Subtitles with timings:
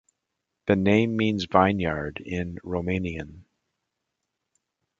[0.65, 3.43] The name means "vineyard" in Romanian.